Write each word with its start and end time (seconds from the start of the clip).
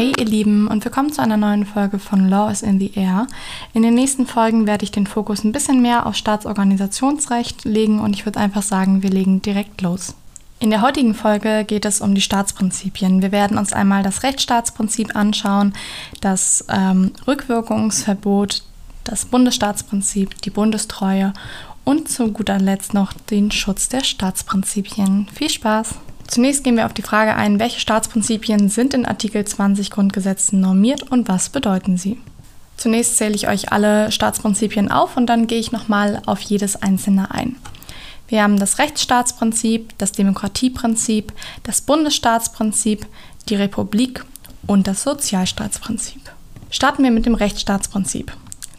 Hey 0.00 0.14
ihr 0.18 0.24
Lieben 0.24 0.66
und 0.66 0.82
willkommen 0.82 1.12
zu 1.12 1.20
einer 1.20 1.36
neuen 1.36 1.66
Folge 1.66 1.98
von 1.98 2.26
Law 2.26 2.50
is 2.50 2.62
in 2.62 2.80
the 2.80 2.90
Air. 2.94 3.26
In 3.74 3.82
den 3.82 3.92
nächsten 3.92 4.26
Folgen 4.26 4.66
werde 4.66 4.82
ich 4.82 4.90
den 4.90 5.06
Fokus 5.06 5.44
ein 5.44 5.52
bisschen 5.52 5.82
mehr 5.82 6.06
auf 6.06 6.14
Staatsorganisationsrecht 6.14 7.66
legen 7.66 8.00
und 8.00 8.16
ich 8.16 8.24
würde 8.24 8.40
einfach 8.40 8.62
sagen, 8.62 9.02
wir 9.02 9.10
legen 9.10 9.42
direkt 9.42 9.82
los. 9.82 10.14
In 10.58 10.70
der 10.70 10.80
heutigen 10.80 11.12
Folge 11.12 11.66
geht 11.66 11.84
es 11.84 12.00
um 12.00 12.14
die 12.14 12.22
Staatsprinzipien. 12.22 13.20
Wir 13.20 13.30
werden 13.30 13.58
uns 13.58 13.74
einmal 13.74 14.02
das 14.02 14.22
Rechtsstaatsprinzip 14.22 15.14
anschauen, 15.14 15.74
das 16.22 16.64
ähm, 16.70 17.12
Rückwirkungsverbot, 17.26 18.62
das 19.04 19.26
Bundesstaatsprinzip, 19.26 20.40
die 20.40 20.48
Bundestreue 20.48 21.34
und 21.84 22.08
zu 22.08 22.32
guter 22.32 22.58
Letzt 22.58 22.94
noch 22.94 23.12
den 23.12 23.50
Schutz 23.50 23.90
der 23.90 24.02
Staatsprinzipien. 24.02 25.28
Viel 25.34 25.50
Spaß! 25.50 25.96
Zunächst 26.30 26.62
gehen 26.62 26.76
wir 26.76 26.86
auf 26.86 26.92
die 26.92 27.02
Frage 27.02 27.34
ein, 27.34 27.58
welche 27.58 27.80
Staatsprinzipien 27.80 28.68
sind 28.68 28.94
in 28.94 29.04
Artikel 29.04 29.44
20 29.44 29.90
Grundgesetzen 29.90 30.60
normiert 30.60 31.10
und 31.10 31.26
was 31.26 31.48
bedeuten 31.48 31.96
sie? 31.96 32.18
Zunächst 32.76 33.16
zähle 33.16 33.34
ich 33.34 33.48
euch 33.48 33.72
alle 33.72 34.12
Staatsprinzipien 34.12 34.92
auf 34.92 35.16
und 35.16 35.26
dann 35.26 35.48
gehe 35.48 35.58
ich 35.58 35.72
nochmal 35.72 36.22
auf 36.26 36.40
jedes 36.40 36.80
einzelne 36.80 37.32
ein. 37.32 37.56
Wir 38.28 38.44
haben 38.44 38.60
das 38.60 38.78
Rechtsstaatsprinzip, 38.78 39.98
das 39.98 40.12
Demokratieprinzip, 40.12 41.32
das 41.64 41.80
Bundesstaatsprinzip, 41.80 43.06
die 43.48 43.56
Republik 43.56 44.24
und 44.68 44.86
das 44.86 45.02
Sozialstaatsprinzip. 45.02 46.22
Starten 46.70 47.02
wir 47.02 47.10
mit 47.10 47.26
dem 47.26 47.34
Rechtsstaatsprinzip. 47.34 48.32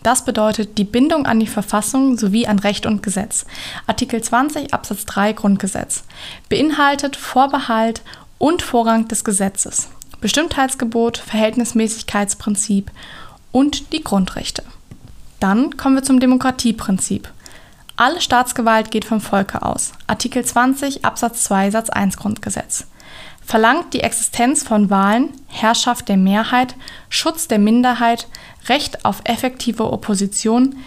Das 0.04 0.26
bedeutet 0.26 0.78
die 0.78 0.84
Bindung 0.84 1.26
an 1.26 1.40
die 1.40 1.48
Verfassung 1.48 2.18
sowie 2.18 2.48
an 2.48 2.60
Recht 2.60 2.86
und 2.86 3.04
Gesetz. 3.04 3.46
Artikel 3.86 4.22
20 4.22 4.74
Absatz 4.74 5.06
3 5.06 5.34
Grundgesetz 5.34 6.04
beinhaltet 6.50 7.16
Vorbehalt 7.16 8.02
und 8.40 8.64
Vorrang 8.64 9.08
des 9.08 9.24
Gesetzes, 9.24 9.90
Bestimmtheitsgebot, 10.20 11.18
Verhältnismäßigkeitsprinzip 11.18 12.90
und 13.52 13.94
die 13.94 14.04
Grundrechte. 14.04 14.64
Dann 15.40 15.78
kommen 15.78 15.96
wir 15.96 16.04
zum 16.04 16.20
Demokratieprinzip. 16.20 17.30
Alle 17.96 18.22
Staatsgewalt 18.22 18.90
geht 18.90 19.06
vom 19.06 19.22
Volke 19.22 19.62
aus. 19.62 19.92
Artikel 20.08 20.44
20 20.44 21.06
Absatz 21.06 21.44
2 21.44 21.70
Satz 21.70 21.90
1 21.92 22.18
Grundgesetz 22.18 22.88
verlangt 23.52 23.94
die 23.94 24.00
Existenz 24.00 24.64
von 24.64 24.90
Wahlen, 24.90 25.28
Herrschaft 25.50 26.08
der 26.08 26.16
Mehrheit, 26.16 26.74
Schutz 27.10 27.50
der 27.50 27.60
Minderheit, 27.60 28.30
Recht 28.70 29.04
auf 29.04 29.20
effektive 29.26 29.92
Opposition, 29.92 30.78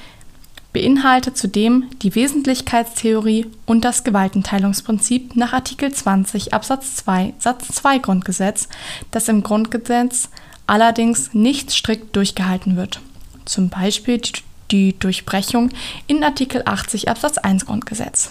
beinhaltet 0.73 1.37
zudem 1.37 1.91
die 2.01 2.15
Wesentlichkeitstheorie 2.15 3.49
und 3.67 3.85
das 3.85 4.03
Gewaltenteilungsprinzip 4.03 5.37
nach 5.37 5.53
Artikel 5.53 5.93
20 5.93 6.55
Absatz 6.55 6.97
2 6.97 7.35
Satz 7.39 7.69
2 7.69 7.99
Grundgesetz, 7.99 8.71
das 9.11 9.29
im 9.29 9.43
Grundgesetz 9.43 10.31
allerdings 10.67 11.35
nicht 11.35 11.71
strikt 11.71 12.17
durchgehalten 12.17 12.79
wird. 12.79 13.01
Zum 13.45 13.69
Beispiel 13.69 14.23
die 14.71 14.99
Durchbrechung 14.99 15.69
in 16.07 16.25
Artikel 16.25 16.63
80 16.65 17.11
Absatz 17.11 17.37
1 17.37 17.67
Grundgesetz. 17.67 18.31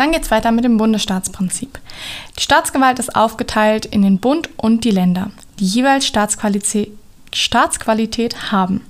Dann 0.00 0.12
geht 0.12 0.22
es 0.22 0.30
weiter 0.30 0.50
mit 0.50 0.64
dem 0.64 0.78
Bundesstaatsprinzip. 0.78 1.78
Die 2.38 2.42
Staatsgewalt 2.42 2.98
ist 2.98 3.14
aufgeteilt 3.14 3.84
in 3.84 4.00
den 4.00 4.18
Bund 4.18 4.48
und 4.56 4.84
die 4.84 4.92
Länder, 4.92 5.30
die 5.58 5.66
jeweils 5.66 6.06
Staatsqualität, 6.06 6.90
Staatsqualität 7.34 8.50
haben. 8.50 8.80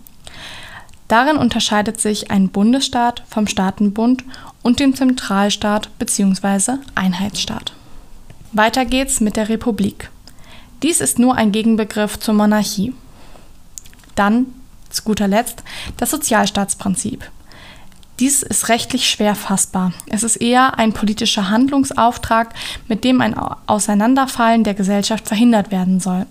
Darin 1.09 1.37
unterscheidet 1.37 2.01
sich 2.01 2.31
ein 2.31 2.49
Bundesstaat 2.49 3.25
vom 3.29 3.49
Staatenbund 3.49 4.23
und 4.63 4.79
dem 4.79 4.95
Zentralstaat 4.95 5.89
bzw. 5.99 6.75
Einheitsstaat. 6.95 7.73
Weiter 8.53 8.85
geht's 8.85 9.21
mit 9.21 9.35
der 9.35 9.49
Republik. 9.49 10.13
Dies 10.85 11.01
ist 11.01 11.19
nur 11.19 11.35
ein 11.35 11.51
Gegenbegriff 11.51 12.21
zur 12.21 12.35
Monarchie. 12.35 12.95
Dann, 14.15 14.47
zu 14.91 15.03
guter 15.03 15.27
Letzt, 15.27 15.65
das 15.97 16.13
Sozialstaatsprinzip. 16.13 17.29
Dies 18.21 18.43
ist 18.43 18.69
rechtlich 18.69 19.09
schwer 19.09 19.35
fassbar. 19.35 19.95
Es 20.07 20.23
ist 20.23 20.37
eher 20.37 20.79
ein 20.79 20.93
politischer 20.93 21.49
Handlungsauftrag, 21.49 22.53
mit 22.87 23.03
dem 23.03 23.23
ein 23.23 23.35
Auseinanderfallen 23.67 24.63
der 24.63 24.75
Gesellschaft 24.75 25.27
verhindert 25.27 25.71
werden 25.71 26.01
soll. 26.01 26.27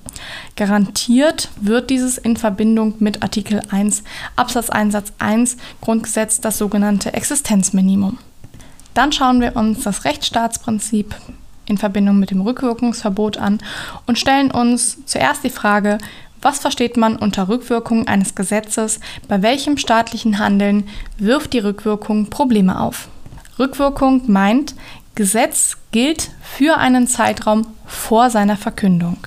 Garantiert 0.55 1.49
wird 1.59 1.89
dieses 1.89 2.19
in 2.19 2.37
Verbindung 2.37 2.93
mit 2.99 3.23
Artikel 3.23 3.63
1 3.71 4.03
Absatz 4.35 4.69
1 4.69 4.93
Satz 4.93 5.13
1 5.17 5.57
Grundgesetz 5.81 6.39
das 6.39 6.59
sogenannte 6.59 7.15
Existenzminimum. 7.15 8.19
Dann 8.93 9.11
schauen 9.11 9.41
wir 9.41 9.55
uns 9.55 9.81
das 9.81 10.05
Rechtsstaatsprinzip 10.05 11.15
in 11.65 11.79
Verbindung 11.79 12.19
mit 12.19 12.29
dem 12.29 12.41
Rückwirkungsverbot 12.41 13.37
an 13.37 13.59
und 14.05 14.19
stellen 14.19 14.51
uns 14.51 15.03
zuerst 15.05 15.43
die 15.43 15.49
Frage, 15.49 15.97
was 16.41 16.59
versteht 16.59 16.97
man 16.97 17.15
unter 17.15 17.49
Rückwirkung 17.49 18.07
eines 18.07 18.35
Gesetzes? 18.35 18.99
Bei 19.27 19.41
welchem 19.41 19.77
staatlichen 19.77 20.39
Handeln 20.39 20.87
wirft 21.17 21.53
die 21.53 21.59
Rückwirkung 21.59 22.29
Probleme 22.29 22.79
auf? 22.79 23.09
Rückwirkung 23.57 24.23
meint, 24.31 24.75
Gesetz 25.15 25.77
gilt 25.91 26.31
für 26.41 26.77
einen 26.77 27.07
Zeitraum 27.07 27.67
vor 27.85 28.29
seiner 28.29 28.55
Verkündung. 28.55 29.17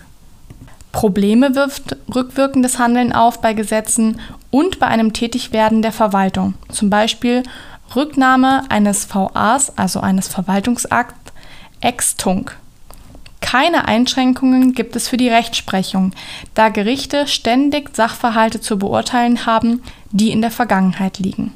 Probleme 0.93 1.55
wirft 1.55 1.97
rückwirkendes 2.15 2.79
Handeln 2.79 3.13
auf 3.13 3.41
bei 3.41 3.53
Gesetzen 3.53 4.21
und 4.51 4.79
bei 4.79 4.87
einem 4.87 5.13
Tätigwerden 5.13 5.83
der 5.83 5.93
Verwaltung, 5.93 6.55
zum 6.71 6.91
Beispiel 6.91 7.43
Rücknahme 7.95 8.71
eines 8.71 9.07
VAs, 9.13 9.77
also 9.77 10.01
eines 10.01 10.29
Verwaltungsakts, 10.29 11.33
ex 11.81 12.17
tunc. 12.17 12.57
Keine 13.43 13.87
Einschränkungen 13.87 14.73
gibt 14.73 14.97
es 14.97 15.09
für 15.09 15.19
die 15.19 15.29
Rechtsprechung, 15.29 16.13
da 16.55 16.71
Gerichte 16.71 17.27
ständig 17.27 17.95
Sachverhalte 17.95 18.63
zu 18.63 18.79
beurteilen 18.79 19.45
haben, 19.45 19.83
die 20.11 20.31
in 20.31 20.41
der 20.41 20.51
Vergangenheit 20.51 21.19
liegen. 21.19 21.53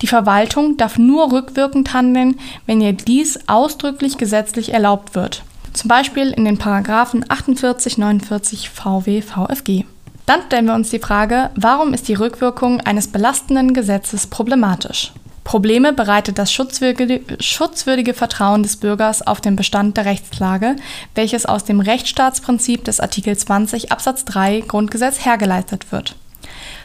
Die 0.00 0.06
Verwaltung 0.06 0.76
darf 0.76 0.96
nur 0.96 1.32
rückwirkend 1.32 1.92
handeln, 1.92 2.38
wenn 2.66 2.80
ihr 2.80 2.92
dies 2.92 3.48
ausdrücklich 3.48 4.16
gesetzlich 4.16 4.72
erlaubt 4.72 5.16
wird, 5.16 5.42
zum 5.72 5.88
Beispiel 5.88 6.30
in 6.30 6.44
den 6.44 6.58
Paragraphen 6.58 7.24
48, 7.28 7.98
49 7.98 8.70
VW 8.70 9.22
VFG. 9.22 9.84
Dann 10.26 10.42
stellen 10.46 10.66
wir 10.66 10.74
uns 10.74 10.90
die 10.90 11.00
Frage, 11.00 11.50
warum 11.56 11.94
ist 11.94 12.06
die 12.06 12.14
Rückwirkung 12.14 12.80
eines 12.80 13.08
belastenden 13.08 13.74
Gesetzes 13.74 14.28
problematisch? 14.28 15.12
Probleme 15.48 15.94
bereitet 15.94 16.38
das 16.38 16.52
schutzwürdige, 16.52 18.12
Vertrauen 18.12 18.62
des 18.62 18.76
Bürgers 18.76 19.26
auf 19.26 19.40
den 19.40 19.56
Bestand 19.56 19.96
der 19.96 20.04
Rechtslage, 20.04 20.76
welches 21.14 21.46
aus 21.46 21.64
dem 21.64 21.80
Rechtsstaatsprinzip 21.80 22.84
des 22.84 23.00
Artikel 23.00 23.34
20 23.34 23.90
Absatz 23.90 24.26
3 24.26 24.60
Grundgesetz 24.68 25.24
hergeleitet 25.24 25.90
wird. 25.90 26.16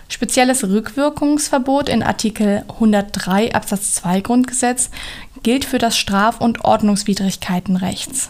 Spezielles 0.08 0.64
Rückwirkungsverbot 0.64 1.90
in 1.90 2.04
Artikel 2.04 2.64
103 2.70 3.54
Absatz 3.54 3.96
2 3.96 4.22
Grundgesetz 4.22 4.92
gilt 5.44 5.66
für 5.66 5.78
das 5.78 5.98
Straf- 5.98 6.40
und 6.40 6.64
Ordnungswidrigkeitenrechts. 6.64 8.30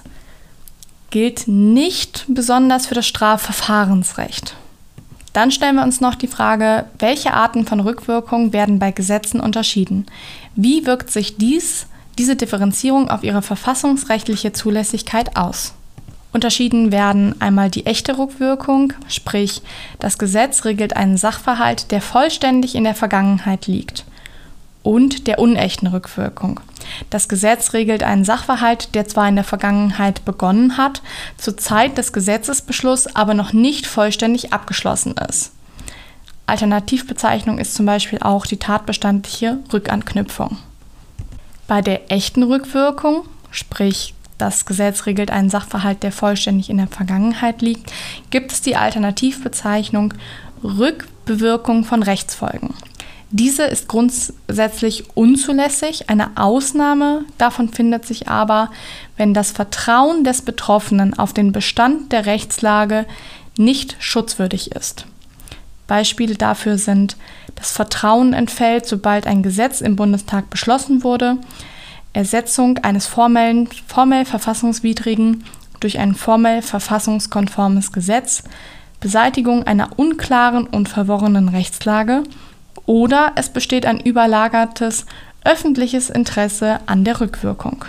Gilt 1.12 1.48
nicht 1.48 2.26
besonders 2.28 2.88
für 2.88 2.96
das 2.96 3.06
Strafverfahrensrecht. 3.06 4.56
Dann 5.34 5.52
stellen 5.52 5.76
wir 5.76 5.84
uns 5.84 6.00
noch 6.00 6.16
die 6.16 6.28
Frage, 6.28 6.86
welche 7.00 7.34
Arten 7.34 7.66
von 7.66 7.80
Rückwirkung 7.80 8.54
werden 8.54 8.78
bei 8.78 8.92
Gesetzen 8.92 9.40
unterschieden? 9.40 10.06
Wie 10.56 10.86
wirkt 10.86 11.12
sich 11.12 11.38
dies, 11.38 11.88
diese 12.20 12.36
Differenzierung 12.36 13.10
auf 13.10 13.24
ihre 13.24 13.42
verfassungsrechtliche 13.42 14.54
Zulässigkeit 14.54 15.36
aus? 15.36 15.74
Unterschieden 16.32 16.92
werden 16.92 17.36
einmal 17.42 17.70
die 17.70 17.86
echte 17.86 18.18
Rückwirkung, 18.18 18.94
sprich 19.08 19.62
das 20.00 20.18
Gesetz 20.18 20.66
regelt 20.66 20.96
einen 20.96 21.18
Sachverhalt, 21.18 21.92
der 21.92 22.02
vollständig 22.02 22.76
in 22.76 22.84
der 22.84 22.96
Vergangenheit 22.96 23.68
liegt 23.68 24.06
und 24.82 25.28
der 25.28 25.40
unechten 25.40 25.88
Rückwirkung. 25.88 26.60
Das 27.10 27.28
Gesetz 27.28 27.74
regelt 27.74 28.04
einen 28.04 28.26
Sachverhalt, 28.26 28.96
der 28.96 29.08
zwar 29.08 29.28
in 29.28 29.36
der 29.36 29.44
Vergangenheit 29.44 30.26
begonnen 30.26 30.78
hat, 30.78 31.02
zur 31.38 31.58
Zeit 31.58 31.98
des 31.98 32.14
Gesetzesbeschlusses 32.14 33.16
aber 33.16 33.34
noch 33.34 33.54
nicht 33.54 33.88
vollständig 33.88 34.54
abgeschlossen 34.54 35.16
ist. 35.30 35.52
Alternativbezeichnung 36.46 37.58
ist 37.58 37.76
zum 37.76 37.86
Beispiel 37.86 38.20
auch 38.20 38.46
die 38.46 38.58
tatbestandliche 38.58 39.60
Rückanknüpfung. 39.72 40.58
Bei 41.68 41.82
der 41.82 42.12
echten 42.12 42.44
Rückwirkung, 42.44 43.26
sprich 43.52 44.14
das 44.38 44.66
Gesetz 44.66 45.06
regelt 45.06 45.32
einen 45.32 45.50
Sachverhalt, 45.50 46.04
der 46.04 46.12
vollständig 46.12 46.70
in 46.70 46.78
der 46.78 46.88
Vergangenheit 46.88 47.62
liegt, 47.62 47.92
gibt 48.30 48.52
es 48.52 48.62
die 48.62 48.76
Alternativbezeichnung 48.76 50.14
Rückbewirkung 50.64 51.86
von 51.86 52.04
Rechtsfolgen. 52.04 52.74
Diese 53.36 53.64
ist 53.64 53.88
grundsätzlich 53.88 55.06
unzulässig. 55.16 56.08
Eine 56.08 56.38
Ausnahme 56.38 57.26
davon 57.40 57.68
findet 57.68 58.06
sich 58.06 58.28
aber, 58.28 58.70
wenn 59.18 59.34
das 59.34 59.50
Vertrauen 59.50 60.24
des 60.24 60.44
Betroffenen 60.44 61.18
auf 61.18 61.34
den 61.34 61.52
Bestand 61.52 62.12
der 62.12 62.28
Rechtslage 62.28 63.08
nicht 63.58 63.96
schutzwürdig 63.98 64.74
ist. 64.74 65.08
Beispiele 65.88 66.36
dafür 66.36 66.78
sind, 66.78 67.18
das 67.56 67.72
Vertrauen 67.72 68.34
entfällt, 68.34 68.86
sobald 68.86 69.26
ein 69.26 69.42
Gesetz 69.42 69.82
im 69.82 69.96
Bundestag 69.96 70.52
beschlossen 70.52 71.04
wurde, 71.04 71.38
Ersetzung 72.14 72.78
eines 72.84 73.08
formellen, 73.08 73.68
formell 73.88 74.26
verfassungswidrigen 74.26 75.44
durch 75.80 75.98
ein 75.98 76.14
formell 76.14 76.62
verfassungskonformes 76.62 77.92
Gesetz, 77.92 78.44
Beseitigung 79.00 79.64
einer 79.64 79.98
unklaren 79.98 80.68
und 80.68 80.88
verworrenen 80.88 81.50
Rechtslage 81.50 82.22
oder 82.86 83.34
es 83.36 83.50
besteht 83.50 83.86
ein 83.86 84.00
überlagertes 84.00 85.06
öffentliches 85.44 86.10
Interesse 86.10 86.80
an 86.86 87.04
der 87.04 87.20
Rückwirkung. 87.20 87.86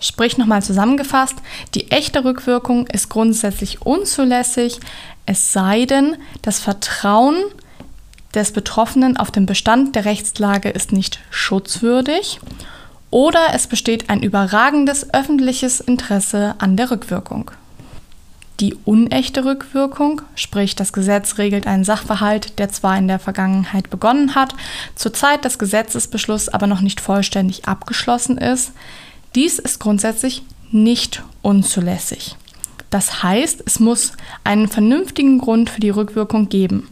Sprich 0.00 0.38
nochmal 0.38 0.62
zusammengefasst, 0.62 1.36
die 1.74 1.90
echte 1.90 2.24
Rückwirkung 2.24 2.86
ist 2.86 3.08
grundsätzlich 3.08 3.82
unzulässig, 3.82 4.78
es 5.26 5.52
sei 5.52 5.84
denn, 5.84 6.16
das 6.42 6.60
Vertrauen 6.60 7.36
des 8.34 8.52
Betroffenen 8.52 9.16
auf 9.16 9.30
den 9.30 9.46
Bestand 9.46 9.96
der 9.96 10.04
Rechtslage 10.04 10.68
ist 10.68 10.92
nicht 10.92 11.18
schutzwürdig 11.30 12.40
oder 13.10 13.40
es 13.54 13.66
besteht 13.66 14.10
ein 14.10 14.22
überragendes 14.22 15.12
öffentliches 15.12 15.80
Interesse 15.80 16.54
an 16.58 16.76
der 16.76 16.90
Rückwirkung. 16.90 17.50
Die 18.60 18.74
unechte 18.84 19.44
Rückwirkung, 19.44 20.22
sprich 20.34 20.74
das 20.74 20.92
Gesetz 20.92 21.38
regelt 21.38 21.68
einen 21.68 21.84
Sachverhalt, 21.84 22.58
der 22.58 22.70
zwar 22.70 22.98
in 22.98 23.06
der 23.06 23.20
Vergangenheit 23.20 23.88
begonnen 23.88 24.34
hat, 24.34 24.54
zur 24.96 25.12
Zeit 25.12 25.44
des 25.44 25.60
Gesetzesbeschlusses 25.60 26.48
aber 26.48 26.66
noch 26.66 26.80
nicht 26.80 27.00
vollständig 27.00 27.66
abgeschlossen 27.66 28.36
ist, 28.36 28.72
dies 29.36 29.60
ist 29.60 29.78
grundsätzlich 29.78 30.42
nicht 30.72 31.22
unzulässig. 31.40 32.36
Das 32.90 33.22
heißt, 33.22 33.62
es 33.64 33.78
muss 33.78 34.12
einen 34.42 34.66
vernünftigen 34.66 35.38
Grund 35.38 35.70
für 35.70 35.80
die 35.80 35.90
Rückwirkung 35.90 36.48
geben. 36.48 36.88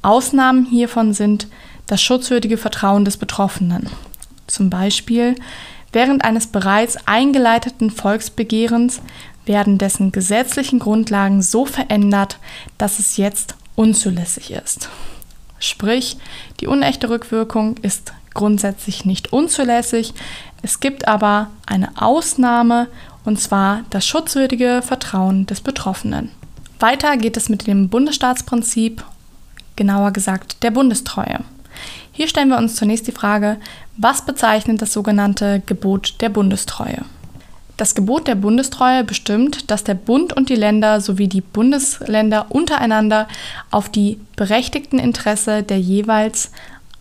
Ausnahmen 0.00 0.66
hiervon 0.66 1.12
sind 1.12 1.46
das 1.86 2.02
schutzwürdige 2.02 2.56
Vertrauen 2.56 3.04
des 3.04 3.18
Betroffenen. 3.18 3.88
Zum 4.48 4.68
Beispiel 4.68 5.36
während 5.92 6.24
eines 6.24 6.46
bereits 6.46 6.96
eingeleiteten 7.06 7.90
Volksbegehrens 7.90 9.00
werden 9.44 9.78
dessen 9.78 10.12
gesetzlichen 10.12 10.78
Grundlagen 10.78 11.42
so 11.42 11.66
verändert, 11.66 12.38
dass 12.78 12.98
es 12.98 13.16
jetzt 13.16 13.56
unzulässig 13.74 14.52
ist. 14.52 14.88
Sprich, 15.58 16.16
die 16.60 16.66
unechte 16.66 17.08
Rückwirkung 17.08 17.76
ist 17.78 18.12
grundsätzlich 18.34 19.04
nicht 19.04 19.32
unzulässig, 19.32 20.14
es 20.62 20.80
gibt 20.80 21.08
aber 21.08 21.50
eine 21.66 21.90
Ausnahme 22.00 22.88
und 23.24 23.40
zwar 23.40 23.82
das 23.90 24.06
schutzwürdige 24.06 24.80
Vertrauen 24.82 25.46
des 25.46 25.60
Betroffenen. 25.60 26.30
Weiter 26.78 27.16
geht 27.16 27.36
es 27.36 27.48
mit 27.48 27.66
dem 27.66 27.88
Bundesstaatsprinzip, 27.88 29.04
genauer 29.76 30.12
gesagt 30.12 30.62
der 30.62 30.70
Bundestreue. 30.70 31.40
Hier 32.12 32.28
stellen 32.28 32.48
wir 32.48 32.58
uns 32.58 32.76
zunächst 32.76 33.06
die 33.06 33.12
Frage, 33.12 33.58
was 33.96 34.24
bezeichnet 34.24 34.82
das 34.82 34.92
sogenannte 34.92 35.62
Gebot 35.66 36.20
der 36.20 36.28
Bundestreue? 36.28 37.04
Das 37.82 37.96
Gebot 37.96 38.28
der 38.28 38.36
Bundestreue 38.36 39.02
bestimmt, 39.02 39.72
dass 39.72 39.82
der 39.82 39.94
Bund 39.94 40.32
und 40.32 40.50
die 40.50 40.54
Länder 40.54 41.00
sowie 41.00 41.26
die 41.26 41.40
Bundesländer 41.40 42.46
untereinander 42.48 43.26
auf 43.72 43.88
die 43.88 44.20
berechtigten 44.36 45.00
Interesse 45.00 45.64
der 45.64 45.80
jeweils 45.80 46.52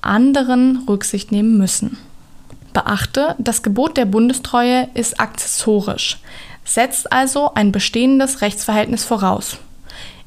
anderen 0.02 0.86
Rücksicht 0.90 1.32
nehmen 1.32 1.60
müssen. 1.60 2.00
Beachte, 2.74 3.36
das 3.38 3.62
Gebot 3.62 3.96
der 3.96 4.06
Bundestreue 4.06 4.90
ist 4.96 5.20
akzessorisch, 5.20 6.18
setzt 6.66 7.12
also 7.12 7.54
ein 7.54 7.72
bestehendes 7.72 8.42
Rechtsverhältnis 8.42 9.04
voraus. 9.04 9.58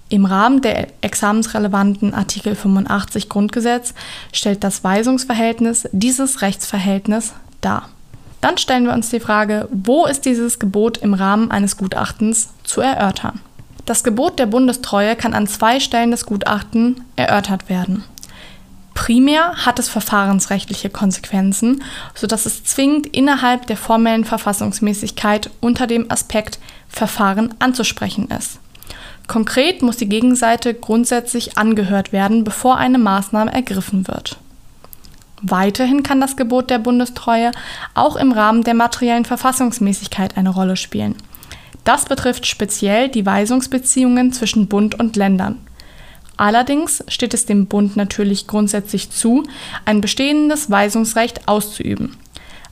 Im 0.09 0.25
Rahmen 0.25 0.63
der 0.63 0.87
examensrelevanten 1.01 2.15
Artikel 2.15 2.55
85 2.55 3.29
Grundgesetz 3.29 3.93
stellt 4.33 4.63
das 4.63 4.85
Weisungsverhältnis 4.85 5.89
dieses 5.91 6.43
Rechtsverhältnis 6.43 7.33
dar. 7.61 7.89
Dann 8.45 8.59
stellen 8.59 8.85
wir 8.85 8.93
uns 8.93 9.09
die 9.09 9.21
Frage, 9.21 9.71
wo 9.73 10.05
ist 10.05 10.27
dieses 10.27 10.59
Gebot 10.59 10.99
im 10.99 11.15
Rahmen 11.15 11.51
eines 11.51 11.79
Gutachtens 11.79 12.51
zu 12.63 12.83
erörtern? 12.83 13.41
Das 13.87 14.05
Gebot 14.05 14.39
der 14.39 14.45
Bundestreue 14.45 15.17
kann 15.17 15.33
an 15.33 15.47
zwei 15.47 15.81
Stellen 15.81 16.11
des 16.11 16.27
Gutachtens 16.27 17.01
erörtert 17.17 17.71
werden. 17.71 18.05
Primär 18.93 19.55
hat 19.65 19.79
es 19.79 19.89
verfahrensrechtliche 19.89 20.91
Konsequenzen, 20.91 21.83
sodass 22.15 22.45
es 22.45 22.65
zwingend 22.65 23.07
innerhalb 23.07 23.67
der 23.67 23.79
formellen 23.79 24.27
Verfassungsmäßigkeit 24.27 25.49
unter 25.63 25.87
dem 25.87 26.11
Aspekt 26.11 26.59
Verfahren 26.91 27.55
anzusprechen 27.61 28.29
ist. 28.29 28.59
Konkret 29.27 29.81
muss 29.81 29.97
die 29.97 30.11
Gegenseite 30.11 30.75
grundsätzlich 30.75 31.57
angehört 31.57 32.13
werden, 32.13 32.45
bevor 32.45 32.77
eine 32.77 32.99
Maßnahme 32.99 33.55
ergriffen 33.55 34.07
wird. 34.07 34.37
Weiterhin 35.47 36.03
kann 36.03 36.23
das 36.23 36.37
Gebot 36.39 36.71
der 36.71 36.79
Bundestreue 36.79 37.51
auch 37.93 38.17
im 38.17 38.33
Rahmen 38.33 38.65
der 38.65 38.73
materiellen 38.73 39.27
Verfassungsmäßigkeit 39.27 40.39
eine 40.39 40.49
Rolle 40.49 40.77
spielen. 40.77 41.17
Das 41.85 42.07
betrifft 42.07 42.47
speziell 42.47 43.11
die 43.11 43.27
Weisungsbeziehungen 43.27 44.33
zwischen 44.33 44.69
Bund 44.69 44.99
und 44.99 45.17
Ländern. 45.17 45.61
Allerdings 46.39 47.05
steht 47.09 47.35
es 47.35 47.45
dem 47.45 47.67
Bund 47.67 47.95
natürlich 47.95 48.47
grundsätzlich 48.47 49.11
zu, 49.11 49.45
ein 49.85 50.01
bestehendes 50.01 50.71
Weisungsrecht 50.71 51.47
auszuüben. 51.47 52.17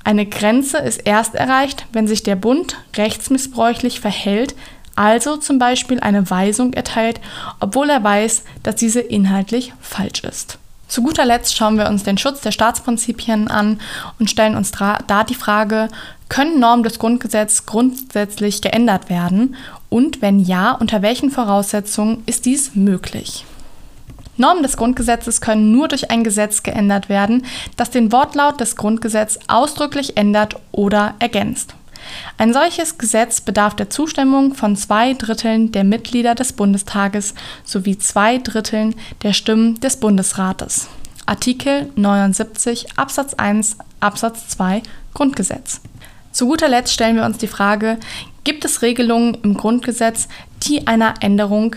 Eine 0.02 0.24
Grenze 0.24 0.78
ist 0.78 1.02
erst 1.04 1.34
erreicht, 1.34 1.86
wenn 1.92 2.08
sich 2.08 2.22
der 2.22 2.36
Bund 2.36 2.78
rechtsmissbräuchlich 2.96 4.00
verhält, 4.00 4.54
also 4.96 5.36
zum 5.36 5.58
Beispiel 5.58 6.00
eine 6.00 6.30
Weisung 6.30 6.72
erteilt, 6.72 7.20
obwohl 7.60 7.90
er 7.90 8.02
weiß, 8.02 8.44
dass 8.62 8.76
diese 8.76 9.00
inhaltlich 9.00 9.74
falsch 9.80 10.24
ist. 10.24 10.58
Zu 10.92 11.02
guter 11.02 11.24
Letzt 11.24 11.56
schauen 11.56 11.78
wir 11.78 11.88
uns 11.88 12.02
den 12.02 12.18
Schutz 12.18 12.42
der 12.42 12.52
Staatsprinzipien 12.52 13.48
an 13.48 13.80
und 14.18 14.28
stellen 14.28 14.56
uns 14.56 14.72
da 14.72 15.24
die 15.24 15.34
Frage, 15.34 15.88
können 16.28 16.60
Normen 16.60 16.82
des 16.82 16.98
Grundgesetzes 16.98 17.64
grundsätzlich 17.64 18.60
geändert 18.60 19.08
werden 19.08 19.56
und 19.88 20.20
wenn 20.20 20.38
ja, 20.38 20.72
unter 20.72 21.00
welchen 21.00 21.30
Voraussetzungen 21.30 22.22
ist 22.26 22.44
dies 22.44 22.74
möglich? 22.74 23.46
Normen 24.36 24.62
des 24.62 24.76
Grundgesetzes 24.76 25.40
können 25.40 25.72
nur 25.72 25.88
durch 25.88 26.10
ein 26.10 26.24
Gesetz 26.24 26.62
geändert 26.62 27.08
werden, 27.08 27.46
das 27.78 27.88
den 27.88 28.12
Wortlaut 28.12 28.60
des 28.60 28.76
Grundgesetzes 28.76 29.40
ausdrücklich 29.48 30.18
ändert 30.18 30.56
oder 30.72 31.14
ergänzt. 31.20 31.74
Ein 32.38 32.52
solches 32.52 32.98
Gesetz 32.98 33.40
bedarf 33.40 33.76
der 33.76 33.90
Zustimmung 33.90 34.54
von 34.54 34.76
zwei 34.76 35.14
Dritteln 35.14 35.72
der 35.72 35.84
Mitglieder 35.84 36.34
des 36.34 36.52
Bundestages 36.52 37.34
sowie 37.64 37.98
zwei 37.98 38.38
Dritteln 38.38 38.94
der 39.22 39.32
Stimmen 39.32 39.80
des 39.80 39.96
Bundesrates. 39.96 40.88
Artikel 41.26 41.90
79 41.96 42.98
Absatz 42.98 43.34
1 43.34 43.76
Absatz 44.00 44.48
2 44.48 44.82
Grundgesetz. 45.14 45.80
Zu 46.32 46.46
guter 46.46 46.68
Letzt 46.68 46.92
stellen 46.92 47.16
wir 47.16 47.24
uns 47.24 47.38
die 47.38 47.46
Frage, 47.46 47.98
gibt 48.44 48.64
es 48.64 48.82
Regelungen 48.82 49.38
im 49.42 49.54
Grundgesetz, 49.54 50.28
die 50.62 50.86
einer 50.86 51.14
Änderung 51.20 51.76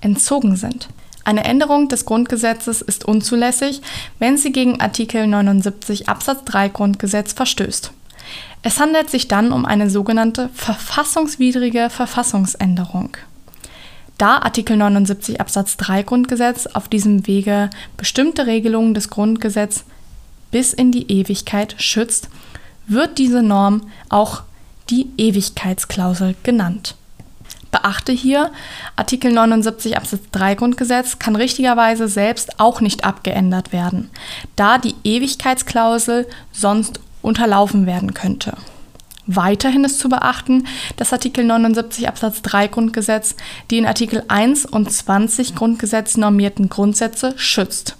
entzogen 0.00 0.56
sind? 0.56 0.88
Eine 1.24 1.44
Änderung 1.44 1.88
des 1.88 2.06
Grundgesetzes 2.06 2.82
ist 2.82 3.04
unzulässig, 3.04 3.82
wenn 4.18 4.36
sie 4.36 4.52
gegen 4.52 4.80
Artikel 4.80 5.26
79 5.26 6.08
Absatz 6.08 6.44
3 6.46 6.70
Grundgesetz 6.70 7.34
verstößt. 7.34 7.92
Es 8.62 8.78
handelt 8.78 9.10
sich 9.10 9.28
dann 9.28 9.52
um 9.52 9.64
eine 9.64 9.88
sogenannte 9.88 10.50
verfassungswidrige 10.54 11.88
Verfassungsänderung. 11.90 13.16
Da 14.18 14.38
Artikel 14.38 14.76
79 14.76 15.40
Absatz 15.40 15.78
3 15.78 16.02
Grundgesetz 16.02 16.66
auf 16.66 16.88
diesem 16.88 17.26
Wege 17.26 17.70
bestimmte 17.96 18.46
Regelungen 18.46 18.92
des 18.92 19.08
Grundgesetzes 19.08 19.84
bis 20.50 20.72
in 20.72 20.92
die 20.92 21.10
Ewigkeit 21.10 21.74
schützt, 21.78 22.28
wird 22.86 23.18
diese 23.18 23.42
Norm 23.42 23.82
auch 24.08 24.42
die 24.90 25.08
Ewigkeitsklausel 25.16 26.34
genannt. 26.42 26.96
Beachte 27.70 28.10
hier, 28.10 28.50
Artikel 28.96 29.32
79 29.32 29.96
Absatz 29.96 30.22
3 30.32 30.56
Grundgesetz 30.56 31.20
kann 31.20 31.36
richtigerweise 31.36 32.08
selbst 32.08 32.58
auch 32.58 32.80
nicht 32.80 33.04
abgeändert 33.04 33.72
werden, 33.72 34.10
da 34.56 34.78
die 34.78 34.96
Ewigkeitsklausel 35.04 36.26
sonst 36.52 37.00
unterlaufen 37.22 37.86
werden 37.86 38.14
könnte. 38.14 38.54
Weiterhin 39.26 39.84
ist 39.84 40.00
zu 40.00 40.08
beachten, 40.08 40.66
dass 40.96 41.12
Artikel 41.12 41.44
79 41.44 42.08
Absatz 42.08 42.42
3 42.42 42.66
Grundgesetz 42.66 43.36
die 43.70 43.78
in 43.78 43.86
Artikel 43.86 44.24
1 44.26 44.66
und 44.66 44.90
20 44.90 45.54
Grundgesetz 45.54 46.16
normierten 46.16 46.68
Grundsätze 46.68 47.34
schützt. 47.36 47.96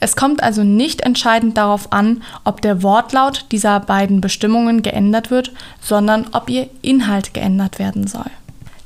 Es 0.00 0.14
kommt 0.14 0.42
also 0.42 0.62
nicht 0.62 1.00
entscheidend 1.00 1.58
darauf 1.58 1.92
an, 1.92 2.22
ob 2.44 2.62
der 2.62 2.82
Wortlaut 2.82 3.46
dieser 3.50 3.80
beiden 3.80 4.20
Bestimmungen 4.20 4.82
geändert 4.82 5.30
wird, 5.30 5.52
sondern 5.80 6.28
ob 6.32 6.48
ihr 6.48 6.70
Inhalt 6.82 7.34
geändert 7.34 7.78
werden 7.78 8.06
soll. 8.06 8.30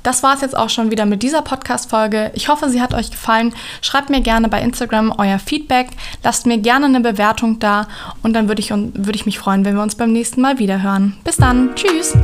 Das 0.02 0.22
war 0.22 0.34
es 0.34 0.40
jetzt 0.40 0.56
auch 0.56 0.70
schon 0.70 0.90
wieder 0.90 1.06
mit 1.06 1.22
dieser 1.22 1.42
Podcast-Folge. 1.42 2.32
Ich 2.34 2.48
hoffe, 2.48 2.68
sie 2.68 2.82
hat 2.82 2.94
euch 2.94 3.10
gefallen. 3.10 3.54
Schreibt 3.80 4.10
mir 4.10 4.20
gerne 4.20 4.48
bei 4.48 4.60
Instagram 4.60 5.14
euer 5.18 5.38
Feedback. 5.38 5.88
Lasst 6.22 6.46
mir 6.46 6.58
gerne 6.58 6.86
eine 6.86 7.00
Bewertung 7.00 7.58
da 7.58 7.88
und 8.22 8.32
dann 8.34 8.48
würde 8.48 8.60
ich, 8.60 8.70
würd 8.70 9.16
ich 9.16 9.26
mich 9.26 9.38
freuen, 9.38 9.64
wenn 9.64 9.74
wir 9.74 9.82
uns 9.82 9.94
beim 9.94 10.12
nächsten 10.12 10.40
Mal 10.40 10.58
wieder 10.58 10.82
hören. 10.82 11.16
Bis 11.24 11.36
dann. 11.36 11.74
Tschüss. 11.74 12.14